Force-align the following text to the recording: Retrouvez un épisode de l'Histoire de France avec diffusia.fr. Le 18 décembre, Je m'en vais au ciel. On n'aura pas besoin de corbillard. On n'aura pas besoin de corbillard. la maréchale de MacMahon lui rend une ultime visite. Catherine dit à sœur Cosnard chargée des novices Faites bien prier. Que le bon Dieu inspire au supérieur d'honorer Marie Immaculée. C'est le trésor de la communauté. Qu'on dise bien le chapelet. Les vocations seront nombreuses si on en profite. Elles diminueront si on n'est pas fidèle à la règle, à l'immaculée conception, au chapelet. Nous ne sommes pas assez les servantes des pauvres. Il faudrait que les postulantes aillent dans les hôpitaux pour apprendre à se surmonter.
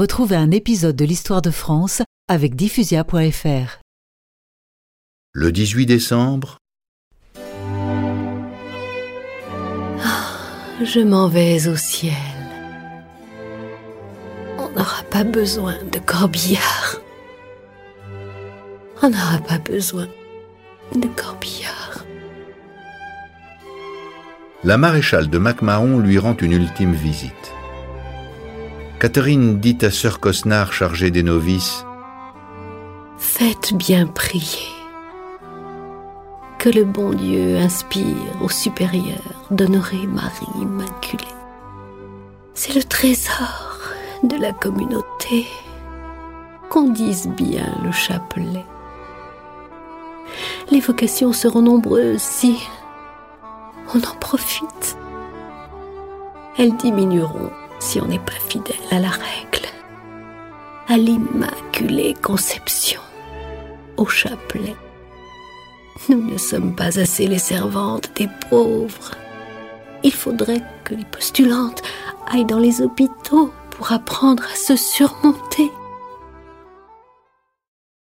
Retrouvez 0.00 0.36
un 0.36 0.50
épisode 0.50 0.96
de 0.96 1.04
l'Histoire 1.04 1.42
de 1.42 1.50
France 1.50 2.00
avec 2.26 2.56
diffusia.fr. 2.56 3.80
Le 5.34 5.52
18 5.52 5.84
décembre, 5.84 6.56
Je 10.82 11.00
m'en 11.00 11.28
vais 11.28 11.68
au 11.68 11.76
ciel. 11.76 12.14
On 14.56 14.70
n'aura 14.70 15.02
pas 15.10 15.22
besoin 15.22 15.76
de 15.92 15.98
corbillard. 15.98 16.96
On 19.02 19.10
n'aura 19.10 19.38
pas 19.46 19.58
besoin 19.58 20.08
de 20.96 21.08
corbillard. 21.08 22.06
la 24.64 24.78
maréchale 24.78 25.28
de 25.28 25.36
MacMahon 25.36 25.98
lui 25.98 26.16
rend 26.16 26.36
une 26.38 26.52
ultime 26.52 26.94
visite. 26.94 27.52
Catherine 29.00 29.60
dit 29.60 29.78
à 29.80 29.90
sœur 29.90 30.20
Cosnard 30.20 30.74
chargée 30.74 31.10
des 31.10 31.22
novices 31.22 31.86
Faites 33.16 33.72
bien 33.72 34.06
prier. 34.06 34.68
Que 36.58 36.68
le 36.68 36.84
bon 36.84 37.14
Dieu 37.14 37.56
inspire 37.56 38.04
au 38.42 38.50
supérieur 38.50 39.22
d'honorer 39.50 40.06
Marie 40.06 40.60
Immaculée. 40.60 41.24
C'est 42.52 42.74
le 42.74 42.84
trésor 42.84 43.78
de 44.22 44.36
la 44.36 44.52
communauté. 44.52 45.46
Qu'on 46.68 46.90
dise 46.90 47.26
bien 47.28 47.74
le 47.82 47.92
chapelet. 47.92 48.66
Les 50.70 50.80
vocations 50.80 51.32
seront 51.32 51.62
nombreuses 51.62 52.20
si 52.20 52.58
on 53.94 53.98
en 53.98 54.16
profite. 54.20 54.98
Elles 56.58 56.76
diminueront 56.76 57.50
si 57.80 58.00
on 58.00 58.06
n'est 58.06 58.18
pas 58.18 58.38
fidèle 58.48 58.76
à 58.90 59.00
la 59.00 59.08
règle, 59.08 59.66
à 60.86 60.96
l'immaculée 60.96 62.14
conception, 62.22 63.00
au 63.96 64.06
chapelet. 64.06 64.76
Nous 66.08 66.22
ne 66.32 66.38
sommes 66.38 66.76
pas 66.76 66.98
assez 66.98 67.26
les 67.26 67.38
servantes 67.38 68.10
des 68.14 68.28
pauvres. 68.48 69.12
Il 70.02 70.12
faudrait 70.12 70.62
que 70.84 70.94
les 70.94 71.04
postulantes 71.04 71.82
aillent 72.26 72.46
dans 72.46 72.58
les 72.58 72.80
hôpitaux 72.80 73.50
pour 73.70 73.92
apprendre 73.92 74.44
à 74.44 74.56
se 74.56 74.76
surmonter. 74.76 75.70